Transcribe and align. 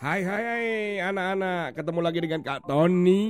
Hai 0.00 0.24
hai 0.24 0.44
hai 0.48 0.68
anak-anak, 1.12 1.76
ketemu 1.76 2.00
lagi 2.00 2.24
dengan 2.24 2.40
Kak 2.40 2.64
Tony. 2.64 3.28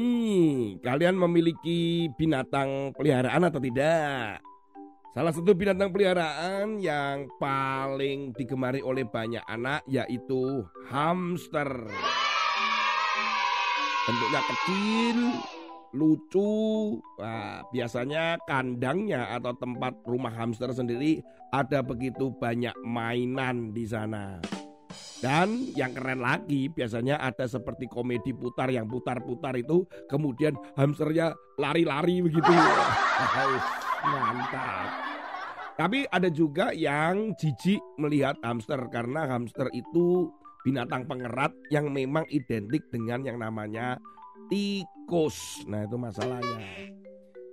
Kalian 0.78 1.18
memiliki 1.18 2.06
binatang 2.14 2.94
peliharaan 2.94 3.42
atau 3.42 3.58
tidak? 3.58 4.38
Salah 5.10 5.34
satu 5.34 5.50
binatang 5.50 5.90
peliharaan 5.90 6.78
yang 6.78 7.26
paling 7.42 8.30
digemari 8.38 8.78
oleh 8.86 9.02
banyak 9.02 9.42
anak 9.50 9.82
yaitu 9.90 10.62
hamster. 10.86 11.90
Bentuknya 14.06 14.40
kecil, 14.46 15.18
lucu. 15.90 17.02
Nah, 17.18 17.66
biasanya 17.74 18.38
kandangnya 18.46 19.26
atau 19.34 19.58
tempat 19.58 19.98
rumah 20.06 20.30
hamster 20.30 20.70
sendiri 20.70 21.18
ada 21.50 21.82
begitu 21.82 22.30
banyak 22.30 22.78
mainan 22.86 23.74
di 23.74 23.90
sana. 23.90 24.59
Dan 25.20 25.68
yang 25.76 25.92
keren 25.92 26.24
lagi 26.24 26.72
biasanya 26.72 27.20
ada 27.20 27.44
seperti 27.44 27.84
komedi 27.92 28.32
putar 28.32 28.72
yang 28.72 28.88
putar-putar 28.88 29.52
itu 29.60 29.84
kemudian 30.08 30.56
hamsternya 30.80 31.36
lari-lari 31.60 32.24
begitu. 32.24 32.48
Mantap. 34.00 34.88
Tapi 35.76 36.08
ada 36.08 36.28
juga 36.32 36.72
yang 36.72 37.36
jijik 37.36 37.80
melihat 38.00 38.36
hamster 38.40 38.80
karena 38.88 39.28
hamster 39.28 39.68
itu 39.76 40.32
binatang 40.64 41.04
pengerat 41.08 41.52
yang 41.72 41.88
memang 41.92 42.24
identik 42.32 42.84
dengan 42.92 43.24
yang 43.24 43.36
namanya 43.40 43.96
tikus. 44.48 45.64
Nah 45.68 45.84
itu 45.84 45.96
masalahnya. 45.96 46.64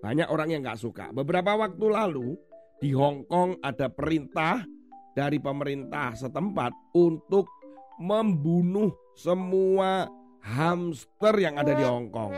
Banyak 0.03 0.27
orang 0.31 0.55
yang 0.55 0.61
nggak 0.63 0.79
suka. 0.79 1.11
Beberapa 1.11 1.55
waktu 1.55 1.85
lalu 1.87 2.35
di 2.79 2.91
Hong 2.95 3.27
Kong 3.27 3.59
ada 3.63 3.91
perintah 3.91 4.63
dari 5.17 5.41
pemerintah 5.41 6.13
setempat 6.13 6.93
untuk 6.93 7.49
membunuh 7.97 8.93
semua 9.17 10.05
hamster 10.41 11.33
yang 11.41 11.57
ada 11.57 11.73
di 11.73 11.83
Hong 11.83 12.13
Kong. 12.13 12.31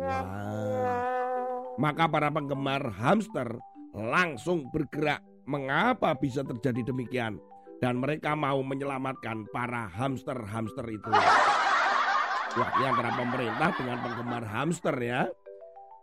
Wow. 0.00 1.76
Maka 1.76 2.04
para 2.08 2.28
penggemar 2.30 2.82
hamster 2.94 3.58
langsung 3.94 4.70
bergerak. 4.70 5.20
Mengapa 5.50 6.14
bisa 6.14 6.46
terjadi 6.46 6.94
demikian? 6.94 7.40
Dan 7.80 7.98
mereka 7.98 8.36
mau 8.36 8.60
menyelamatkan 8.60 9.48
para 9.50 9.88
hamster-hamster 9.88 10.84
itu. 10.86 11.10
Wah, 11.10 12.70
ini 12.76 12.84
antara 12.86 13.10
pemerintah 13.16 13.70
dengan 13.74 13.98
penggemar 14.04 14.44
hamster 14.46 14.94
ya. 15.00 15.26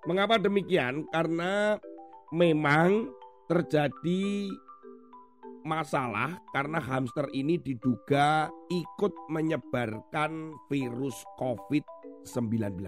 Mengapa 0.09 0.41
demikian? 0.41 1.05
Karena 1.13 1.77
memang 2.33 3.07
terjadi 3.47 4.51
masalah 5.67 6.39
karena 6.55 6.79
hamster 6.79 7.27
ini 7.35 7.59
diduga 7.59 8.47
ikut 8.71 9.11
menyebarkan 9.27 10.55
virus 10.71 11.19
COVID-19. 11.35 12.79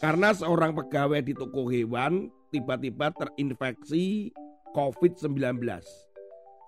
Karena 0.00 0.32
seorang 0.32 0.72
pegawai 0.72 1.20
di 1.20 1.36
toko 1.36 1.68
hewan 1.68 2.32
tiba-tiba 2.48 3.12
terinfeksi 3.12 4.32
COVID-19 4.72 5.60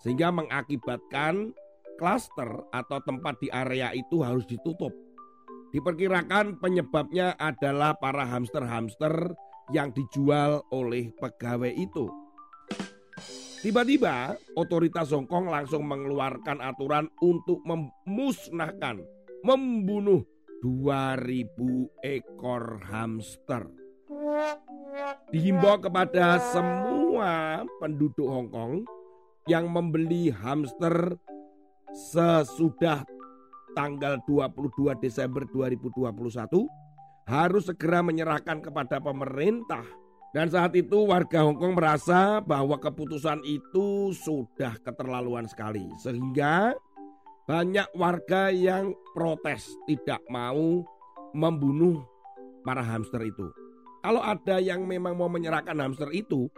sehingga 0.05 0.29
mengakibatkan 0.29 1.57
klaster 1.97 2.69
atau 2.77 2.99
tempat 3.09 3.41
di 3.41 3.49
area 3.49 3.95
itu 3.97 4.21
harus 4.21 4.45
ditutup. 4.45 4.93
Diperkirakan 5.73 6.61
penyebabnya 6.61 7.33
adalah 7.41 7.97
para 7.97 8.29
hamster-hamster 8.29 9.33
yang 9.73 9.89
dijual 9.97 10.61
oleh 10.69 11.09
pegawai 11.17 11.73
itu. 11.73 12.22
Tiba-tiba 13.63 14.35
otoritas 14.59 15.15
Hongkong 15.15 15.47
langsung 15.47 15.87
mengeluarkan 15.87 16.59
aturan 16.59 17.07
untuk 17.23 17.63
memusnahkan, 17.63 18.99
membunuh 19.47 20.27
2000 20.67 21.47
ekor 22.03 22.83
hamster. 22.91 23.71
Dihimbau 25.31 25.79
kepada 25.79 26.43
semua 26.51 27.63
penduduk 27.79 28.27
Hongkong 28.27 28.83
yang 29.47 29.71
membeli 29.71 30.35
hamster 30.35 31.15
sesudah 32.11 33.07
tanggal 33.79 34.19
22 34.27 34.99
Desember 34.99 35.47
2021 35.47 36.11
harus 37.31 37.71
segera 37.71 38.03
menyerahkan 38.03 38.59
kepada 38.59 38.99
pemerintah 38.99 39.87
dan 40.33 40.49
saat 40.49 40.73
itu 40.73 41.05
warga 41.05 41.45
Hongkong 41.45 41.77
merasa 41.77 42.41
bahwa 42.41 42.81
keputusan 42.81 43.45
itu 43.45 44.17
sudah 44.17 44.81
keterlaluan 44.81 45.45
sekali. 45.45 45.85
Sehingga 46.01 46.73
banyak 47.45 47.93
warga 47.93 48.49
yang 48.49 48.97
protes 49.13 49.77
tidak 49.85 50.25
mau 50.33 50.81
membunuh 51.37 52.01
para 52.65 52.81
hamster 52.81 53.21
itu. 53.29 53.45
Kalau 54.01 54.25
ada 54.25 54.57
yang 54.57 54.89
memang 54.89 55.21
mau 55.21 55.29
menyerahkan 55.29 55.77
hamster 55.77 56.09
itu, 56.17 56.49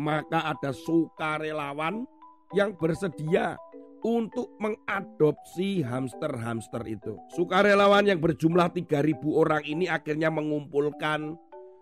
maka 0.00 0.48
ada 0.48 0.72
sukarelawan 0.72 2.08
yang 2.56 2.72
bersedia 2.80 3.60
untuk 4.00 4.56
mengadopsi 4.56 5.84
hamster-hamster 5.84 6.80
itu. 6.88 7.18
Sukarelawan 7.36 8.08
yang 8.08 8.22
berjumlah 8.22 8.72
3000 8.72 9.20
orang 9.36 9.62
ini 9.68 9.84
akhirnya 9.90 10.32
mengumpulkan 10.32 11.34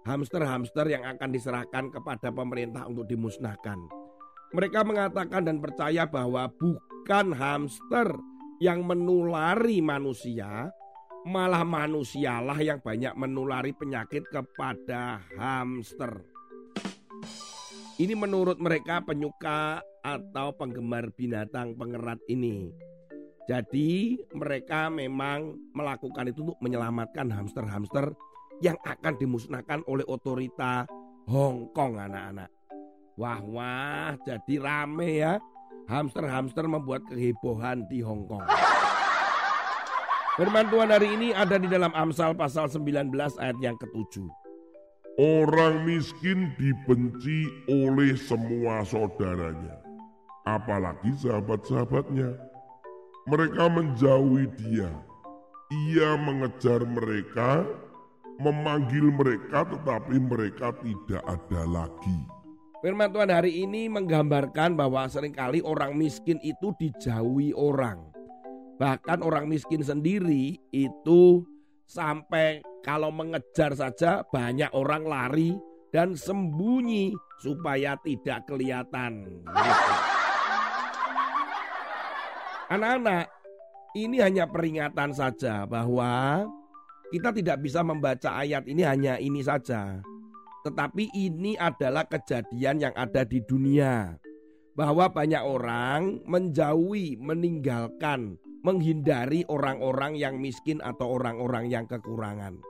hamster-hamster 0.06 0.86
yang 0.86 1.02
akan 1.02 1.34
diserahkan 1.34 1.90
kepada 1.90 2.30
pemerintah 2.30 2.86
untuk 2.86 3.10
dimusnahkan. 3.10 3.76
Mereka 4.54 4.86
mengatakan 4.86 5.42
dan 5.42 5.58
percaya 5.58 6.06
bahwa 6.06 6.46
bukan 6.54 7.34
hamster 7.34 8.14
yang 8.62 8.86
menulari 8.86 9.82
manusia, 9.82 10.70
malah 11.26 11.66
manusialah 11.66 12.56
yang 12.62 12.78
banyak 12.78 13.10
menulari 13.18 13.74
penyakit 13.74 14.22
kepada 14.30 15.18
hamster. 15.34 16.22
Ini 17.98 18.14
menurut 18.14 18.62
mereka 18.62 19.02
penyuka 19.02 19.82
atau 20.06 20.54
penggemar 20.54 21.10
binatang 21.18 21.74
pengerat 21.74 22.22
ini. 22.30 22.70
Jadi 23.46 24.20
mereka 24.34 24.90
memang 24.90 25.54
melakukan 25.74 26.30
itu 26.30 26.46
untuk 26.46 26.58
menyelamatkan 26.62 27.30
hamster-hamster 27.30 28.14
yang 28.64 28.76
akan 28.84 29.14
dimusnahkan 29.20 29.84
oleh 29.84 30.04
otorita 30.08 30.88
Hong 31.28 31.68
Kong 31.76 31.98
anak-anak. 32.00 32.48
Wah 33.16 33.40
wah 33.40 34.12
jadi 34.24 34.54
rame 34.60 35.10
ya. 35.24 35.34
Hamster-hamster 35.86 36.66
membuat 36.66 37.06
kehebohan 37.06 37.86
di 37.86 38.02
Hong 38.02 38.26
Kong. 38.26 38.42
Firman 40.36 40.68
Tuhan 40.68 40.90
hari 40.92 41.08
ini 41.16 41.32
ada 41.32 41.56
di 41.56 41.64
dalam 41.70 41.94
Amsal 41.96 42.36
pasal 42.36 42.68
19 42.68 43.08
ayat 43.40 43.56
yang 43.62 43.78
ketujuh. 43.80 44.28
Orang 45.16 45.88
miskin 45.88 46.52
dibenci 46.60 47.48
oleh 47.72 48.12
semua 48.20 48.84
saudaranya, 48.84 49.80
apalagi 50.44 51.08
sahabat-sahabatnya. 51.16 52.36
Mereka 53.24 53.64
menjauhi 53.72 54.44
dia. 54.60 54.92
Ia 55.72 56.20
mengejar 56.20 56.84
mereka 56.84 57.64
memanggil 58.40 59.08
mereka 59.08 59.64
tetapi 59.64 60.16
mereka 60.20 60.72
tidak 60.84 61.22
ada 61.24 61.62
lagi. 61.64 62.18
Firman 62.84 63.10
Tuhan 63.10 63.32
hari 63.32 63.64
ini 63.64 63.88
menggambarkan 63.88 64.76
bahwa 64.76 65.08
sering 65.08 65.32
kali 65.32 65.64
orang 65.64 65.96
miskin 65.96 66.36
itu 66.44 66.70
dijauhi 66.76 67.56
orang. 67.56 68.12
Bahkan 68.76 69.24
orang 69.24 69.48
miskin 69.48 69.80
sendiri 69.80 70.60
itu 70.68 71.42
sampai 71.88 72.60
kalau 72.84 73.08
mengejar 73.08 73.72
saja 73.72 74.20
banyak 74.28 74.68
orang 74.76 75.08
lari 75.08 75.56
dan 75.88 76.12
sembunyi 76.12 77.16
supaya 77.40 77.96
tidak 78.04 78.44
kelihatan. 78.44 79.42
Anak-anak, 82.66 83.30
ini 83.96 84.20
hanya 84.20 84.44
peringatan 84.50 85.14
saja 85.16 85.64
bahwa 85.64 86.44
kita 87.10 87.30
tidak 87.30 87.62
bisa 87.62 87.86
membaca 87.86 88.42
ayat 88.42 88.66
ini 88.66 88.82
hanya 88.82 89.14
ini 89.22 89.38
saja. 89.42 90.02
Tetapi 90.66 91.14
ini 91.14 91.54
adalah 91.54 92.10
kejadian 92.10 92.82
yang 92.82 92.94
ada 92.98 93.22
di 93.22 93.38
dunia. 93.46 94.18
Bahwa 94.74 95.08
banyak 95.08 95.40
orang 95.40 96.20
menjauhi, 96.26 97.16
meninggalkan, 97.16 98.36
menghindari 98.60 99.46
orang-orang 99.46 100.18
yang 100.18 100.36
miskin 100.36 100.82
atau 100.82 101.16
orang-orang 101.16 101.70
yang 101.70 101.86
kekurangan. 101.86 102.60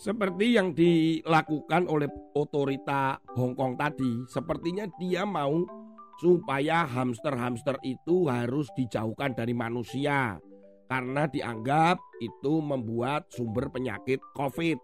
Seperti 0.00 0.56
yang 0.56 0.72
dilakukan 0.72 1.84
oleh 1.90 2.08
otorita 2.32 3.20
Hong 3.36 3.52
Kong 3.52 3.76
tadi, 3.76 4.24
sepertinya 4.32 4.88
dia 4.96 5.28
mau 5.28 5.60
supaya 6.24 6.88
hamster-hamster 6.88 7.76
itu 7.84 8.24
harus 8.30 8.70
dijauhkan 8.72 9.36
dari 9.36 9.52
manusia 9.52 10.40
karena 10.90 11.30
dianggap 11.30 12.02
itu 12.18 12.58
membuat 12.58 13.30
sumber 13.30 13.70
penyakit 13.70 14.18
COVID. 14.34 14.76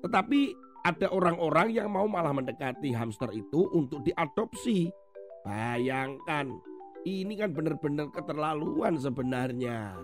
Tetapi 0.00 0.40
ada 0.88 1.12
orang-orang 1.12 1.76
yang 1.76 1.92
mau 1.92 2.08
malah 2.08 2.32
mendekati 2.32 2.90
hamster 2.96 3.28
itu 3.36 3.68
untuk 3.76 4.00
diadopsi. 4.02 4.88
Bayangkan, 5.44 6.56
ini 7.04 7.36
kan 7.36 7.52
benar-benar 7.52 8.08
keterlaluan 8.10 8.96
sebenarnya. 8.96 9.94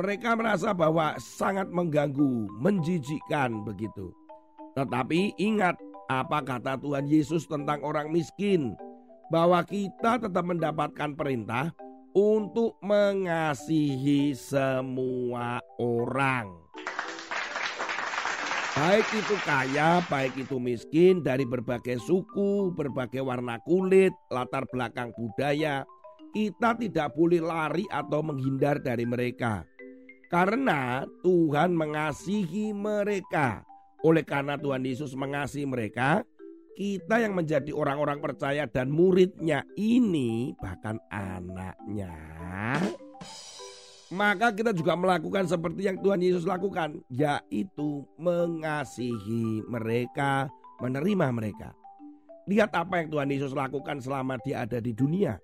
Mereka 0.00 0.32
merasa 0.34 0.72
bahwa 0.72 1.14
sangat 1.20 1.68
mengganggu, 1.68 2.48
menjijikkan 2.56 3.64
begitu. 3.68 4.16
Tetapi 4.76 5.36
ingat 5.36 5.76
apa 6.08 6.40
kata 6.40 6.80
Tuhan 6.80 7.04
Yesus 7.08 7.44
tentang 7.44 7.84
orang 7.84 8.12
miskin? 8.12 8.76
Bahwa 9.28 9.64
kita 9.66 10.22
tetap 10.22 10.44
mendapatkan 10.46 11.18
perintah 11.18 11.74
untuk 12.16 12.80
mengasihi 12.80 14.32
semua 14.32 15.60
orang. 15.76 16.48
Baik 18.72 19.04
itu 19.12 19.36
kaya, 19.44 20.00
baik 20.08 20.32
itu 20.40 20.56
miskin, 20.56 21.20
dari 21.20 21.44
berbagai 21.44 22.00
suku, 22.00 22.72
berbagai 22.72 23.20
warna 23.20 23.60
kulit, 23.68 24.16
latar 24.32 24.64
belakang 24.72 25.12
budaya, 25.12 25.84
kita 26.32 26.76
tidak 26.80 27.12
boleh 27.12 27.40
lari 27.44 27.84
atau 27.92 28.24
menghindar 28.24 28.80
dari 28.80 29.04
mereka. 29.04 29.68
Karena 30.32 31.04
Tuhan 31.20 31.76
mengasihi 31.76 32.72
mereka. 32.72 33.60
Oleh 34.04 34.24
karena 34.24 34.56
Tuhan 34.60 34.84
Yesus 34.84 35.12
mengasihi 35.16 35.68
mereka, 35.68 36.24
kita 36.76 37.24
yang 37.24 37.32
menjadi 37.32 37.72
orang-orang 37.72 38.20
percaya 38.20 38.68
dan 38.68 38.92
muridnya 38.92 39.64
ini 39.80 40.52
bahkan 40.60 41.00
anaknya 41.08 42.12
maka 44.14 44.54
kita 44.54 44.70
juga 44.70 44.94
melakukan 44.94 45.50
seperti 45.50 45.90
yang 45.90 45.98
Tuhan 45.98 46.22
Yesus 46.22 46.46
lakukan, 46.46 47.02
yaitu 47.10 48.06
mengasihi 48.22 49.66
mereka, 49.66 50.46
menerima 50.78 51.26
mereka. 51.34 51.74
Lihat 52.46 52.70
apa 52.78 53.02
yang 53.02 53.10
Tuhan 53.10 53.28
Yesus 53.34 53.50
lakukan 53.50 53.98
selama 53.98 54.38
dia 54.46 54.62
ada 54.62 54.78
di 54.78 54.94
dunia. 54.94 55.34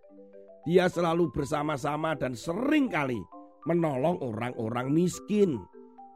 Dia 0.63 0.87
selalu 0.87 1.35
bersama-sama 1.35 2.15
dan 2.15 2.39
sering 2.39 2.87
kali 2.87 3.19
menolong 3.67 4.23
orang-orang 4.23 4.95
miskin. 4.95 5.59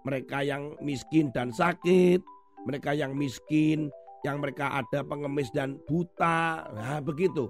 Mereka 0.06 0.46
yang 0.46 0.78
miskin 0.78 1.34
dan 1.34 1.50
sakit, 1.50 2.22
mereka 2.62 2.94
yang 2.94 3.18
miskin, 3.18 3.90
yang 4.26 4.42
mereka 4.42 4.74
ada 4.82 5.06
pengemis 5.06 5.54
dan 5.54 5.78
buta. 5.86 6.66
Nah, 6.74 6.98
begitu. 6.98 7.46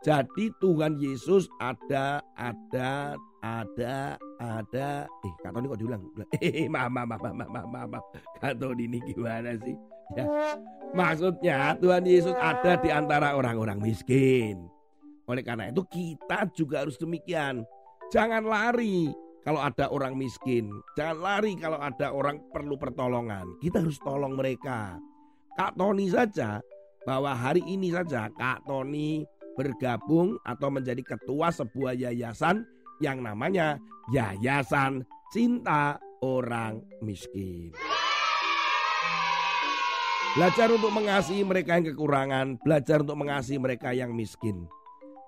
Jadi 0.00 0.48
Tuhan 0.62 0.96
Yesus 0.96 1.50
ada, 1.60 2.24
ada, 2.32 3.18
ada, 3.44 4.16
ada. 4.40 4.88
Eh, 5.04 5.34
Tony 5.44 5.66
kok 5.68 5.80
diulang? 5.82 6.02
Eh, 6.40 6.70
maaf, 6.70 6.88
maaf, 6.88 7.20
maaf, 7.20 7.34
maaf, 7.36 7.50
maaf, 7.52 7.88
maaf. 7.90 8.04
Kak 8.40 8.56
Tony 8.56 8.88
ini 8.88 9.02
gimana 9.04 9.58
sih? 9.60 9.76
Ya. 10.16 10.24
Maksudnya 10.96 11.76
Tuhan 11.76 12.08
Yesus 12.08 12.32
ada 12.38 12.80
di 12.80 12.88
antara 12.88 13.36
orang-orang 13.36 13.82
miskin. 13.82 14.70
Oleh 15.28 15.44
karena 15.44 15.68
itu 15.68 15.84
kita 15.84 16.48
juga 16.56 16.86
harus 16.86 16.96
demikian. 16.96 17.62
Jangan 18.08 18.42
lari 18.42 19.12
kalau 19.44 19.60
ada 19.60 19.92
orang 19.92 20.16
miskin. 20.16 20.72
Jangan 20.96 21.18
lari 21.20 21.52
kalau 21.60 21.76
ada 21.76 22.08
orang 22.10 22.40
perlu 22.48 22.80
pertolongan. 22.80 23.46
Kita 23.60 23.84
harus 23.84 24.00
tolong 24.00 24.32
mereka. 24.32 24.96
Kak 25.58 25.74
Tony 25.74 26.06
saja 26.10 26.62
bahwa 27.02 27.34
hari 27.34 27.62
ini 27.66 27.90
saja 27.90 28.30
Kak 28.34 28.66
Tony 28.68 29.26
bergabung 29.58 30.38
atau 30.46 30.68
menjadi 30.70 31.02
ketua 31.02 31.50
sebuah 31.50 31.98
yayasan 31.98 32.62
yang 33.02 33.24
namanya 33.24 33.80
Yayasan 34.14 35.04
Cinta 35.32 35.98
Orang 36.22 36.82
Miskin. 37.02 37.74
Belajar 40.30 40.70
untuk 40.70 40.94
mengasihi 40.94 41.42
mereka 41.42 41.74
yang 41.74 41.90
kekurangan, 41.90 42.46
belajar 42.62 43.02
untuk 43.02 43.18
mengasihi 43.18 43.58
mereka 43.58 43.90
yang 43.90 44.14
miskin. 44.14 44.62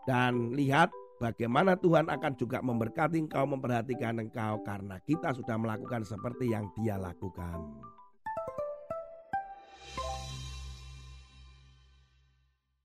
Dan 0.06 0.54
lihat 0.54 0.94
bagaimana 1.19 1.74
Tuhan 1.74 2.06
akan 2.06 2.32
juga 2.38 2.62
memberkati 2.62 3.19
engkau, 3.19 3.42
memperhatikan 3.42 4.22
engkau 4.22 4.62
karena 4.62 5.02
kita 5.02 5.34
sudah 5.34 5.58
melakukan 5.58 6.06
seperti 6.06 6.54
yang 6.54 6.70
dia 6.78 7.02
lakukan. 7.02 7.91